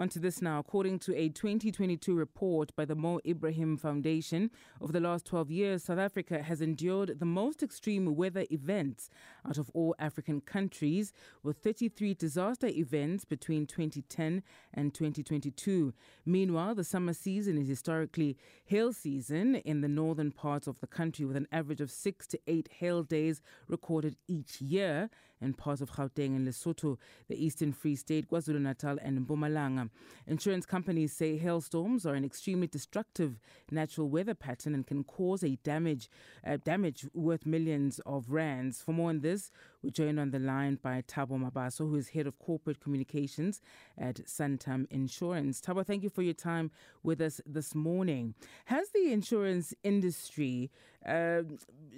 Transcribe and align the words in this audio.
On 0.00 0.08
to 0.10 0.20
this 0.20 0.40
now. 0.40 0.60
According 0.60 1.00
to 1.00 1.16
a 1.16 1.28
2022 1.28 2.14
report 2.14 2.70
by 2.76 2.84
the 2.84 2.94
Mo 2.94 3.18
Ibrahim 3.26 3.76
Foundation, 3.76 4.52
over 4.80 4.92
the 4.92 5.00
last 5.00 5.26
12 5.26 5.50
years, 5.50 5.82
South 5.82 5.98
Africa 5.98 6.40
has 6.40 6.60
endured 6.60 7.18
the 7.18 7.26
most 7.26 7.64
extreme 7.64 8.14
weather 8.14 8.44
events 8.48 9.10
out 9.44 9.58
of 9.58 9.70
all 9.74 9.96
African 9.98 10.40
countries, 10.40 11.12
with 11.42 11.56
33 11.56 12.14
disaster 12.14 12.68
events 12.68 13.24
between 13.24 13.66
2010 13.66 14.44
and 14.72 14.94
2022. 14.94 15.92
Meanwhile, 16.24 16.76
the 16.76 16.84
summer 16.84 17.12
season 17.12 17.58
is 17.58 17.66
historically 17.66 18.36
hail 18.66 18.92
season 18.92 19.56
in 19.56 19.80
the 19.80 19.88
northern 19.88 20.30
parts 20.30 20.68
of 20.68 20.78
the 20.78 20.86
country, 20.86 21.24
with 21.24 21.36
an 21.36 21.48
average 21.50 21.80
of 21.80 21.90
six 21.90 22.28
to 22.28 22.38
eight 22.46 22.68
hail 22.78 23.02
days 23.02 23.42
recorded 23.66 24.14
each 24.28 24.60
year 24.60 25.10
in 25.40 25.54
parts 25.54 25.80
of 25.80 25.92
Gauteng 25.92 26.36
and 26.36 26.46
Lesotho, 26.46 26.98
the 27.28 27.44
Eastern 27.44 27.72
Free 27.72 27.96
State, 27.96 28.30
KwaZulu 28.30 28.60
Natal, 28.60 28.98
and 29.02 29.26
Mpumalanga. 29.26 29.87
Insurance 30.26 30.66
companies 30.66 31.12
say 31.12 31.36
hailstorms 31.36 32.04
are 32.04 32.14
an 32.14 32.24
extremely 32.24 32.66
destructive 32.66 33.38
natural 33.70 34.08
weather 34.08 34.34
pattern 34.34 34.74
and 34.74 34.86
can 34.86 35.04
cause 35.04 35.42
a 35.42 35.56
damage 35.64 36.08
uh, 36.46 36.58
damage 36.64 37.06
worth 37.14 37.46
millions 37.46 38.00
of 38.06 38.30
rands. 38.30 38.80
For 38.80 38.92
more 38.92 39.10
on 39.10 39.20
this, 39.20 39.50
we're 39.82 39.90
joined 39.90 40.18
on 40.18 40.30
the 40.30 40.38
line 40.38 40.78
by 40.82 41.02
Thabo 41.02 41.38
Mabaso, 41.38 41.88
who 41.88 41.94
is 41.96 42.08
head 42.08 42.26
of 42.26 42.38
corporate 42.38 42.80
communications 42.80 43.60
at 43.96 44.16
Santam 44.26 44.86
Insurance. 44.90 45.60
Thabo, 45.60 45.86
thank 45.86 46.02
you 46.02 46.10
for 46.10 46.22
your 46.22 46.34
time 46.34 46.70
with 47.02 47.20
us 47.20 47.40
this 47.46 47.74
morning. 47.74 48.34
Has 48.64 48.88
the 48.90 49.12
insurance 49.12 49.72
industry 49.84 50.70
uh, 51.06 51.42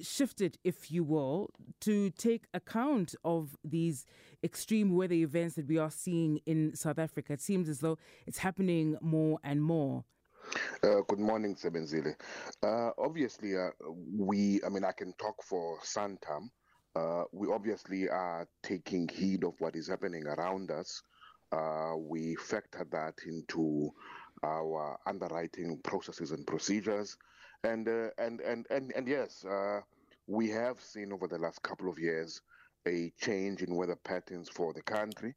shifted, 0.02 0.59
if 0.62 0.91
you 0.91 1.02
will, 1.02 1.51
to 1.80 2.11
take 2.11 2.45
account 2.52 3.15
of 3.24 3.57
these 3.65 4.05
extreme 4.45 4.95
weather 4.95 5.15
events 5.15 5.55
that 5.55 5.66
we 5.66 5.79
are 5.79 5.91
seeing 5.91 6.41
in 6.45 6.74
South 6.77 6.99
Africa? 6.99 7.33
It 7.33 7.41
seems 7.41 7.69
as 7.69 7.80
though 7.80 7.97
it's 8.27 8.38
happening 8.38 8.99
more 9.01 9.38
and 9.43 9.62
more. 9.62 10.05
Uh, 10.83 11.01
good 11.09 11.19
morning, 11.19 11.55
Sebenzile. 11.55 12.15
Uh, 12.62 12.90
obviously, 12.99 13.57
uh, 13.57 13.71
we, 14.16 14.60
I 14.65 14.68
mean, 14.68 14.85
I 14.85 14.93
can 14.93 15.12
talk 15.15 15.43
for 15.43 15.79
Santam. 15.80 16.51
Uh, 16.96 17.24
we 17.33 17.49
obviously 17.49 18.09
are 18.09 18.49
taking 18.63 19.09
heed 19.09 19.45
of 19.45 19.55
what 19.59 19.77
is 19.77 19.88
happening 19.88 20.27
around 20.27 20.71
us. 20.71 21.02
Uh, 21.52 21.95
we 21.96 22.35
factor 22.37 22.87
that 22.91 23.15
into 23.27 23.91
our 24.43 24.99
underwriting 25.07 25.79
processes 25.83 26.30
and 26.30 26.46
procedures. 26.46 27.16
And, 27.65 27.88
uh, 27.88 28.09
and, 28.18 28.41
and, 28.41 28.66
and, 28.71 28.93
and 28.96 29.07
yes, 29.07 29.45
we 30.27 30.49
have 30.51 30.80
seen 30.80 31.13
over 31.13 31.27
the 31.27 31.38
last 31.38 31.63
couple 31.63 31.91
of 31.91 31.99
years 31.99 32.41
a 32.88 33.13
change 33.21 33.63
in 33.63 33.74
weather 33.74 33.96
patterns 33.96 34.49
for 34.49 34.73
the 34.73 34.83
country. 34.83 35.35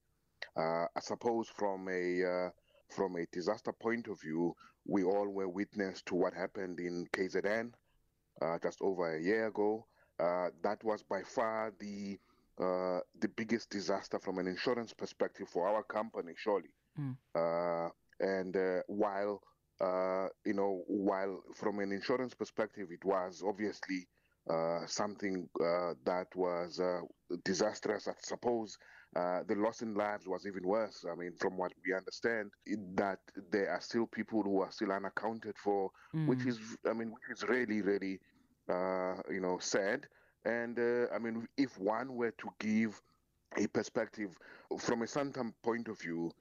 I 0.57 0.87
suppose 1.01 1.47
from 1.49 1.87
a 1.89 2.51
from 2.89 3.15
a 3.15 3.25
disaster 3.31 3.73
point 3.73 4.07
of 4.07 4.21
view, 4.21 4.55
we 4.85 5.03
all 5.03 5.27
were 5.27 5.49
witness 5.49 6.01
to 6.03 6.15
what 6.15 6.33
happened 6.33 6.79
in 6.79 7.07
KZN 7.11 7.71
uh, 8.41 8.57
just 8.61 8.81
over 8.81 9.15
a 9.15 9.21
year 9.21 9.47
ago. 9.47 9.85
Uh, 10.19 10.49
that 10.61 10.83
was 10.83 11.03
by 11.03 11.21
far 11.23 11.73
the 11.79 12.17
uh, 12.59 12.99
the 13.19 13.27
biggest 13.35 13.69
disaster 13.71 14.19
from 14.19 14.37
an 14.37 14.47
insurance 14.47 14.93
perspective 14.93 15.47
for 15.49 15.67
our 15.67 15.83
company, 15.83 16.33
surely. 16.37 16.69
Mm. 16.99 17.91
and 18.19 18.55
uh, 18.55 18.81
while 18.85 19.41
uh, 19.81 20.27
you 20.45 20.53
know, 20.53 20.83
while 20.87 21.41
from 21.55 21.79
an 21.79 21.91
insurance 21.91 22.35
perspective, 22.35 22.89
it 22.91 23.03
was 23.03 23.43
obviously 23.45 24.07
something 24.85 25.49
that 26.05 26.27
was 26.35 26.79
disastrous. 27.43 28.07
I 28.07 28.13
suppose 28.19 28.77
uh, 29.15 29.41
the 29.47 29.55
loss 29.55 29.81
in 29.81 29.93
lives 29.93 30.27
was 30.27 30.45
even 30.47 30.67
worse. 30.67 31.05
I 31.11 31.15
mean, 31.15 31.33
from 31.39 31.57
what 31.57 31.71
we 31.85 31.93
understand, 31.93 32.51
that 32.95 33.19
there 33.51 33.69
are 33.69 33.81
still 33.81 34.07
people 34.07 34.41
who 34.41 34.61
are 34.61 34.71
still 34.71 34.91
unaccounted 34.91 35.55
for, 35.57 35.91
mm. 36.15 36.27
which 36.27 36.45
is, 36.45 36.59
I 36.89 36.93
mean, 36.93 37.11
which 37.11 37.37
is 37.37 37.47
really, 37.47 37.81
really, 37.81 38.15
uh, 38.15 38.17
you 38.69 39.41
know, 39.41 39.57
said. 39.59 40.07
And 40.45 40.77
uh, 40.77 41.13
I 41.13 41.19
mean, 41.19 41.47
if 41.57 41.77
one 41.79 42.15
were 42.15 42.31
to 42.31 42.49
give 42.59 43.01
a 43.57 43.67
perspective 43.67 44.37
from 44.79 45.03
a 45.03 45.05
Santam 45.05 45.53
point 45.63 45.87
of 45.87 45.99
view, 45.99 46.31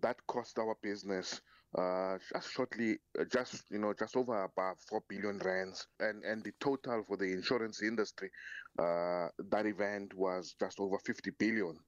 that 0.00 0.16
cost 0.26 0.58
our 0.58 0.76
business 0.82 1.40
uh, 1.78 2.18
just 2.32 2.52
shortly, 2.52 2.98
uh, 3.18 3.24
just 3.24 3.64
you 3.70 3.78
know, 3.78 3.94
just 3.98 4.16
over 4.16 4.44
about 4.44 4.80
four 4.88 5.02
billion 5.08 5.38
rands, 5.38 5.86
and 6.00 6.24
and 6.24 6.44
the 6.44 6.52
total 6.60 7.02
for 7.06 7.16
the 7.16 7.32
insurance 7.32 7.82
industry, 7.82 8.30
uh, 8.78 9.28
that 9.50 9.66
event 9.66 10.12
was 10.14 10.54
just 10.58 10.80
over 10.80 10.98
fifty 10.98 11.30
billion. 11.38 11.78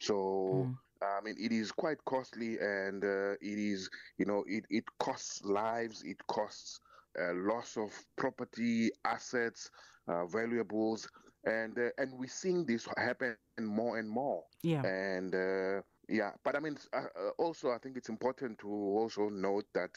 So. 0.00 0.68
Mm. 0.68 0.78
I 1.02 1.22
mean, 1.24 1.36
it 1.38 1.50
is 1.50 1.72
quite 1.72 1.96
costly, 2.04 2.58
and 2.58 3.02
uh, 3.02 3.32
it 3.40 3.58
is, 3.58 3.88
you 4.18 4.26
know, 4.26 4.44
it, 4.46 4.66
it 4.68 4.84
costs 4.98 5.42
lives, 5.46 6.02
it 6.04 6.18
costs 6.26 6.78
uh, 7.18 7.32
loss 7.34 7.76
of 7.76 7.90
property, 8.16 8.90
assets, 9.04 9.70
uh, 10.08 10.26
valuables, 10.26 11.08
and 11.44 11.78
uh, 11.78 11.88
and 11.98 12.12
we're 12.18 12.28
seeing 12.28 12.66
this 12.66 12.86
happen 12.96 13.36
more 13.60 13.98
and 13.98 14.08
more. 14.08 14.42
Yeah. 14.62 14.84
And 14.84 15.34
uh, 15.34 15.82
yeah, 16.08 16.32
but 16.44 16.56
I 16.56 16.60
mean, 16.60 16.76
uh, 16.92 17.04
also 17.38 17.70
I 17.70 17.78
think 17.78 17.96
it's 17.96 18.08
important 18.08 18.58
to 18.60 18.68
also 18.68 19.28
note 19.28 19.66
that 19.74 19.90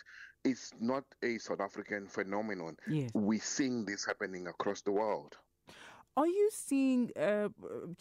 it's 0.44 0.72
not 0.80 1.04
a 1.24 1.38
South 1.38 1.62
African 1.62 2.08
phenomenon. 2.08 2.78
Yes. 2.88 3.10
We're 3.14 3.40
seeing 3.42 3.86
this 3.86 4.06
happening 4.06 4.48
across 4.48 4.82
the 4.82 4.92
world. 4.92 5.38
Are 6.16 6.28
you 6.28 6.50
seeing, 6.54 7.12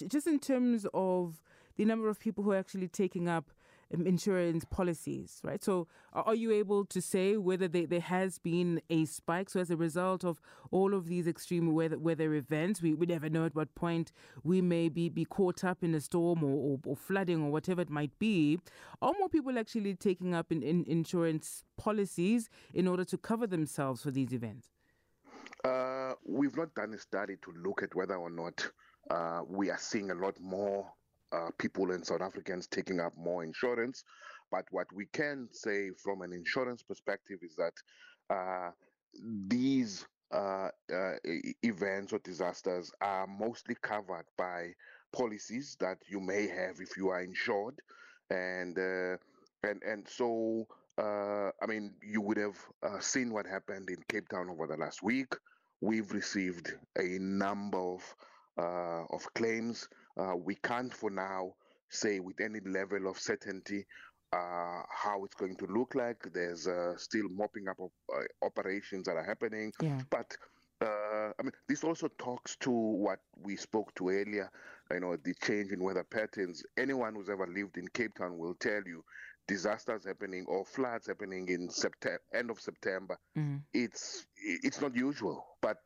just 0.07 0.27
in 0.27 0.39
terms 0.39 0.87
of 0.93 1.41
the 1.77 1.87
number 1.87 2.11
of 2.11 2.21
people 2.21 2.45
who 2.45 2.53
are 2.53 2.59
actually 2.59 2.89
taking 2.89 3.27
up 3.27 3.51
insurance 3.93 4.65
policies, 4.65 5.41
right? 5.45 5.63
So, 5.63 5.87
are 6.13 6.35
you 6.35 6.51
able 6.53 6.85
to 6.87 7.01
say 7.01 7.37
whether 7.37 7.69
they, 7.69 7.85
there 7.85 8.01
has 8.01 8.39
been 8.39 8.81
a 8.91 9.05
spike? 9.05 9.51
So, 9.51 9.61
as 9.61 9.71
a 9.71 9.77
result 9.77 10.25
of 10.25 10.41
all 10.71 10.95
of 10.95 11.07
these 11.07 11.27
extreme 11.27 11.73
weather, 11.75 11.99
weather 11.99 12.35
events, 12.35 12.81
we, 12.81 12.95
we 12.95 13.07
never 13.07 13.29
know 13.29 13.45
at 13.45 13.55
what 13.55 13.75
point 13.75 14.13
we 14.43 14.61
may 14.61 14.89
be, 14.89 15.09
be 15.09 15.25
caught 15.25 15.65
up 15.65 15.83
in 15.83 15.95
a 15.95 16.01
storm 16.01 16.43
or, 16.43 16.51
or, 16.51 16.79
or 16.87 16.97
flooding 16.97 17.43
or 17.43 17.51
whatever 17.51 17.83
it 17.83 17.91
might 17.91 18.19
be. 18.19 18.59
Are 19.01 19.13
more 19.19 19.29
people 19.29 19.59
actually 19.59 19.95
taking 19.95 20.35
up 20.35 20.51
in, 20.51 20.63
in 20.63 20.85
insurance 20.87 21.65
policies 21.77 22.49
in 22.73 22.89
order 22.89 23.05
to 23.05 23.19
cover 23.19 23.47
themselves 23.47 24.03
for 24.03 24.11
these 24.11 24.33
events? 24.33 24.69
Uh, 25.65 26.15
we've 26.25 26.57
not 26.57 26.75
done 26.75 26.93
a 26.95 26.99
study 26.99 27.37
to 27.43 27.53
look 27.63 27.83
at 27.83 27.95
whether 27.95 28.17
or 28.17 28.31
not 28.31 28.69
uh, 29.11 29.43
we 29.47 29.71
are 29.71 29.79
seeing 29.79 30.11
a 30.11 30.15
lot 30.15 30.39
more 30.41 30.87
uh, 31.33 31.51
people 31.59 31.91
and 31.93 32.07
South 32.07 32.21
Africans 32.21 32.67
taking 32.67 33.01
up 33.01 33.17
more 33.17 33.43
insurance. 33.43 34.05
But 34.51 34.67
what 34.71 34.87
we 34.93 35.07
can 35.07 35.49
say 35.51 35.91
from 36.03 36.23
an 36.23 36.33
insurance 36.33 36.83
perspective 36.83 37.39
is 37.43 37.57
that 37.57 37.73
uh, 38.31 38.71
these 39.49 40.07
uh, 40.33 40.69
uh 40.91 41.13
events 41.63 42.13
or 42.13 42.19
disasters 42.21 42.91
are 43.03 43.27
mostly 43.27 43.77
covered 43.83 44.25
by 44.39 44.73
policies 45.13 45.77
that 45.79 45.99
you 46.09 46.21
may 46.21 46.47
have 46.47 46.81
if 46.81 46.97
you 46.97 47.11
are 47.11 47.23
insured, 47.23 47.81
and 48.31 48.79
uh, 48.79 49.17
and 49.63 49.83
and 49.83 50.07
so. 50.09 50.67
Uh, 50.99 51.51
I 51.63 51.67
mean, 51.67 51.95
you 52.03 52.21
would 52.21 52.37
have 52.37 52.59
seen 53.01 53.33
what 53.33 53.47
happened 53.47 53.89
in 53.89 53.97
Cape 54.09 54.29
Town 54.29 54.51
over 54.51 54.67
the 54.67 54.77
last 54.77 55.03
week. 55.03 55.33
We've 55.81 56.13
received 56.13 56.71
a 56.99 57.19
number 57.19 57.79
of 57.79 58.15
of 58.59 59.27
claims 59.35 59.89
uh, 60.17 60.37
we 60.37 60.55
can't 60.57 60.93
for 60.93 61.11
now 61.11 61.55
say 61.89 62.21
with 62.21 62.41
any 62.41 62.61
level 62.61 63.09
of 63.09 63.19
certainty 63.19 63.85
uh, 64.33 64.83
how 64.91 65.25
it's 65.25 65.35
going 65.35 65.57
to 65.57 65.67
look 65.67 65.95
like. 65.95 66.27
There's 66.33 66.67
uh, 66.67 66.97
still 66.97 67.29
mopping 67.31 67.69
up 67.69 67.79
of 67.81 67.91
uh, 68.13 68.47
operations 68.47 69.07
that 69.07 69.17
are 69.17 69.25
happening. 69.25 69.73
Yeah. 69.81 70.01
But 70.11 70.37
uh, 70.81 71.33
I 71.39 71.43
mean, 71.43 71.53
this 71.69 71.85
also 71.85 72.09
talks 72.19 72.57
to 72.57 72.71
what 72.71 73.21
we 73.43 73.57
spoke 73.57 73.95
to 73.97 74.09
earlier. 74.09 74.51
You 74.91 75.01
know, 75.01 75.17
the 75.17 75.35
change 75.43 75.71
in 75.71 75.83
weather 75.83 76.05
patterns. 76.05 76.65
Anyone 76.77 77.15
who's 77.15 77.29
ever 77.29 77.47
lived 77.47 77.77
in 77.77 77.89
Cape 77.89 78.15
Town 78.15 78.39
will 78.39 78.55
tell 78.55 78.83
you 78.85 79.05
disasters 79.49 80.05
happening 80.07 80.45
or 80.49 80.65
floods 80.65 81.07
happening 81.07 81.49
in 81.49 81.69
September, 81.69 82.21
end 82.35 82.51
of 82.51 82.61
September. 82.61 83.19
Mm-hmm. 83.37 83.59
It's 83.75 84.27
it's 84.37 84.81
not 84.81 84.95
usual, 84.95 85.45
but 85.61 85.79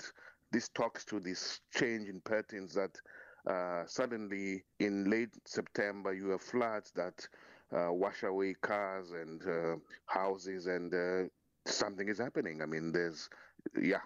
this 0.53 0.69
talks 0.69 1.05
to 1.07 1.21
this 1.21 1.61
change 1.75 2.09
in 2.09 2.21
patterns 2.21 2.75
that 2.75 2.97
uh, 3.47 3.85
suddenly 3.87 4.65
in 4.81 5.09
late 5.11 5.35
September 5.45 6.13
you 6.13 6.31
have 6.31 6.43
floods 6.43 6.93
that 6.97 7.27
uh, 7.73 7.93
wash 7.93 8.23
away 8.23 8.55
cars 8.61 9.11
and 9.11 9.43
uh, 9.47 9.77
houses, 10.07 10.67
and 10.67 10.95
uh, 10.95 11.29
something 11.67 12.09
is 12.09 12.19
happening. 12.19 12.63
I 12.63 12.67
mean, 12.67 12.93
there's 12.93 13.29
yeah. 13.81 13.99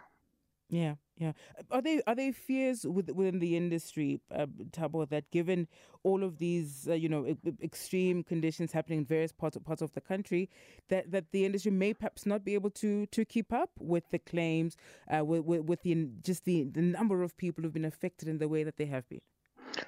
Yeah, 0.72 0.94
yeah. 1.16 1.32
Are 1.72 1.82
they 1.82 2.00
are 2.06 2.14
they 2.14 2.30
fears 2.30 2.86
within 2.86 3.40
the 3.40 3.56
industry, 3.56 4.20
uh, 4.32 4.46
Thabo, 4.70 5.08
that 5.08 5.28
given 5.32 5.66
all 6.04 6.22
of 6.22 6.38
these 6.38 6.86
uh, 6.88 6.94
you 6.94 7.08
know 7.08 7.26
extreme 7.60 8.22
conditions 8.22 8.70
happening 8.70 9.00
in 9.00 9.04
various 9.04 9.32
parts 9.32 9.56
of, 9.56 9.64
parts 9.64 9.82
of 9.82 9.92
the 9.94 10.00
country, 10.00 10.48
that, 10.88 11.10
that 11.10 11.32
the 11.32 11.44
industry 11.44 11.72
may 11.72 11.92
perhaps 11.92 12.24
not 12.24 12.44
be 12.44 12.54
able 12.54 12.70
to 12.70 13.06
to 13.06 13.24
keep 13.24 13.52
up 13.52 13.70
with 13.80 14.08
the 14.10 14.20
claims, 14.20 14.76
uh, 15.12 15.24
with, 15.24 15.44
with, 15.44 15.62
with 15.62 15.82
the 15.82 16.08
just 16.22 16.44
the 16.44 16.62
the 16.62 16.82
number 16.82 17.24
of 17.24 17.36
people 17.36 17.64
who've 17.64 17.74
been 17.74 17.84
affected 17.84 18.28
in 18.28 18.38
the 18.38 18.48
way 18.48 18.62
that 18.62 18.76
they 18.76 18.86
have 18.86 19.08
been. 19.08 19.20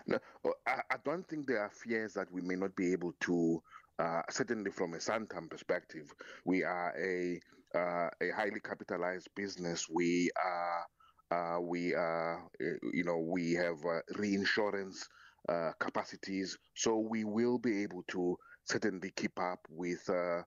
No, 0.06 0.18
I, 0.66 0.82
I 0.90 0.96
don't 1.04 1.26
think 1.28 1.46
there 1.46 1.60
are 1.60 1.70
fears 1.70 2.14
that 2.14 2.30
we 2.32 2.40
may 2.42 2.56
not 2.56 2.74
be 2.76 2.92
able 2.92 3.12
to 3.20 3.62
uh, 3.98 4.22
certainly 4.30 4.70
from 4.70 4.94
a 4.94 4.98
Santam 4.98 5.48
perspective, 5.48 6.12
we 6.44 6.64
are 6.64 6.92
a 6.98 7.40
uh, 7.74 8.10
a 8.20 8.30
highly 8.30 8.60
capitalized 8.60 9.28
business. 9.34 9.88
We 9.88 10.30
are 10.42 10.86
uh, 11.30 11.60
we 11.60 11.94
are 11.94 12.48
you 12.92 13.04
know 13.04 13.18
we 13.18 13.52
have 13.52 13.84
uh, 13.84 14.00
reinsurance 14.16 15.08
uh, 15.48 15.72
capacities, 15.78 16.58
so 16.74 16.98
we 16.98 17.24
will 17.24 17.58
be 17.58 17.82
able 17.82 18.02
to 18.08 18.36
certainly 18.64 19.12
keep 19.16 19.38
up 19.38 19.60
with 19.68 20.08
uh, 20.08 20.42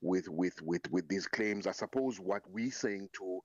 with 0.00 0.28
with 0.28 0.60
with 0.62 0.82
with 0.90 1.08
these 1.08 1.26
claims. 1.26 1.66
I 1.66 1.72
suppose 1.72 2.20
what 2.20 2.42
we're 2.48 2.70
saying 2.70 3.08
to 3.14 3.40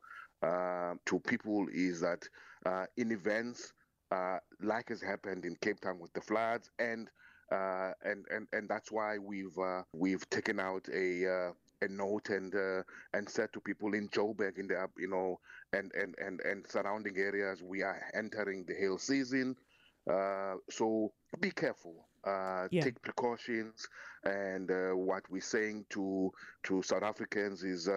to 1.06 1.20
people 1.22 1.66
is 1.74 2.02
that 2.02 2.28
in 2.98 3.12
events 3.12 3.74
like 4.62 4.90
has 4.90 5.02
happened 5.02 5.46
in 5.46 5.56
Cape 5.62 5.80
Town 5.82 6.00
with 6.00 6.14
the 6.14 6.22
floods 6.22 6.70
and 6.80 7.10
uh, 7.52 7.92
and 8.04 8.26
and 8.32 8.48
and 8.54 8.70
that's 8.70 8.92
why 8.92 9.18
we've 9.18 9.58
uh, 9.58 9.84
we've 9.94 10.28
taken 10.30 10.60
out 10.60 10.88
a 10.94 11.28
uh, 11.28 11.52
a 11.82 11.88
note 11.88 12.30
and 12.30 12.56
uh, 12.56 12.82
and 13.14 13.30
said 13.30 13.52
to 13.54 13.60
people 13.60 13.94
in 13.94 14.10
Joburg 14.10 14.58
in 14.58 14.68
the 14.68 14.88
you 14.98 15.08
know 15.08 15.40
and 15.74 15.92
and 15.94 16.16
and 16.18 16.40
and 16.42 16.66
surrounding 16.68 17.18
areas 17.18 17.62
we 17.62 17.84
are 17.84 18.02
entering 18.14 18.66
the 18.68 18.74
hail 18.74 18.98
season 18.98 19.56
uh, 20.10 20.56
so 20.70 21.12
be 21.40 21.52
careful 21.52 22.08
uh, 22.24 22.68
yeah. 22.72 22.82
take 22.82 23.00
precautions 23.02 23.88
and 24.24 24.72
what 25.06 25.24
we're 25.30 25.42
saying 25.42 25.86
to 25.92 26.32
to 26.64 26.82
South 26.82 27.04
Africans 27.04 27.64
is 27.64 27.88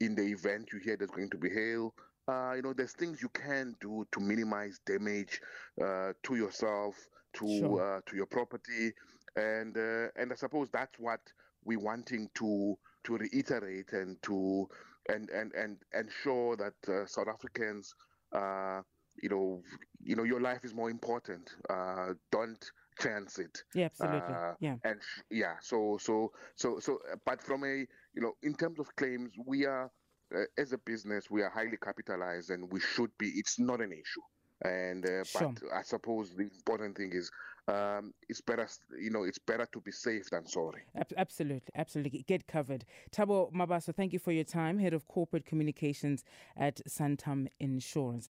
in 0.00 0.14
the 0.14 0.22
event 0.22 0.68
you 0.72 0.78
hear 0.80 0.96
there's 0.96 1.10
going 1.10 1.30
to 1.30 1.38
be 1.38 1.48
hail 1.48 1.94
uh, 2.28 2.52
you 2.54 2.62
know, 2.62 2.72
there's 2.72 2.92
things 2.92 3.20
you 3.20 3.28
can 3.30 3.74
do 3.80 4.06
to 4.12 4.20
minimize 4.20 4.80
damage 4.86 5.40
uh, 5.82 6.12
to 6.22 6.36
yourself, 6.36 6.94
to 7.34 7.58
sure. 7.58 7.96
uh, 7.96 8.00
to 8.06 8.16
your 8.16 8.26
property, 8.26 8.92
and 9.36 9.76
uh, 9.76 10.08
and 10.16 10.32
I 10.32 10.36
suppose 10.36 10.68
that's 10.70 10.98
what 10.98 11.20
we're 11.64 11.80
wanting 11.80 12.28
to 12.34 12.78
to 13.04 13.16
reiterate 13.16 13.92
and 13.92 14.22
to 14.22 14.68
and 15.08 15.30
and 15.30 15.52
and 15.54 15.78
ensure 15.94 16.56
that 16.56 16.74
uh, 16.88 17.06
South 17.06 17.28
Africans, 17.28 17.94
uh, 18.32 18.82
you 19.20 19.28
know, 19.28 19.62
you 20.00 20.14
know, 20.14 20.22
your 20.22 20.40
life 20.40 20.64
is 20.64 20.74
more 20.74 20.90
important. 20.90 21.50
don't 22.30 22.70
chance 23.00 23.38
it. 23.38 23.62
Yeah, 23.74 23.86
absolutely. 23.86 24.34
yeah. 24.60 24.76
And 24.84 25.00
yeah, 25.30 25.54
so 25.60 25.98
so 26.00 26.30
so 26.54 26.78
so, 26.78 27.00
but 27.26 27.42
from 27.42 27.64
a 27.64 27.86
you 28.14 28.22
know, 28.22 28.34
in 28.42 28.54
terms 28.54 28.78
of 28.78 28.94
claims, 28.94 29.32
we 29.44 29.66
are 29.66 29.90
uh, 30.34 30.60
as 30.60 30.72
a 30.72 30.78
business, 30.78 31.30
we 31.30 31.42
are 31.42 31.50
highly 31.50 31.76
capitalized 31.82 32.50
and 32.50 32.70
we 32.72 32.80
should 32.80 33.10
be. 33.18 33.28
It's 33.28 33.58
not 33.58 33.80
an 33.80 33.92
issue. 33.92 34.22
And 34.64 35.04
uh, 35.04 35.24
sure. 35.24 35.54
but 35.60 35.72
I 35.74 35.82
suppose 35.82 36.34
the 36.36 36.44
important 36.44 36.96
thing 36.96 37.12
is 37.12 37.30
um, 37.68 38.12
it's 38.28 38.40
better, 38.40 38.68
you 38.98 39.10
know, 39.10 39.22
it's 39.22 39.38
better 39.38 39.66
to 39.72 39.80
be 39.80 39.92
safe 39.92 40.30
than 40.30 40.46
sorry. 40.46 40.82
Absolutely, 41.16 41.68
absolutely. 41.76 42.24
Get 42.26 42.46
covered. 42.46 42.84
Thabo 43.12 43.52
Mabaso, 43.52 43.94
thank 43.94 44.12
you 44.12 44.18
for 44.18 44.32
your 44.32 44.44
time, 44.44 44.78
Head 44.78 44.94
of 44.94 45.06
Corporate 45.08 45.44
Communications 45.44 46.24
at 46.56 46.80
Santam 46.88 47.46
Insurance. 47.60 48.28